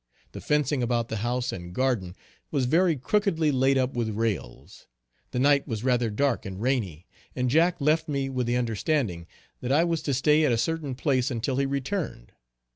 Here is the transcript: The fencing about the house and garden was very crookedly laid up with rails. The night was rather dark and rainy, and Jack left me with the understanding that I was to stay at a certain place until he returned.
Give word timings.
The 0.31 0.41
fencing 0.41 0.81
about 0.81 1.09
the 1.09 1.17
house 1.17 1.51
and 1.51 1.75
garden 1.75 2.15
was 2.49 2.65
very 2.65 2.95
crookedly 2.95 3.51
laid 3.51 3.77
up 3.77 3.93
with 3.93 4.09
rails. 4.09 4.87
The 5.29 5.37
night 5.37 5.67
was 5.67 5.83
rather 5.83 6.09
dark 6.09 6.43
and 6.43 6.59
rainy, 6.59 7.05
and 7.35 7.51
Jack 7.51 7.79
left 7.79 8.09
me 8.09 8.27
with 8.27 8.47
the 8.47 8.57
understanding 8.57 9.27
that 9.59 9.71
I 9.71 9.83
was 9.83 10.01
to 10.01 10.15
stay 10.15 10.43
at 10.43 10.51
a 10.51 10.57
certain 10.57 10.95
place 10.95 11.29
until 11.29 11.57
he 11.57 11.67
returned. 11.67 12.31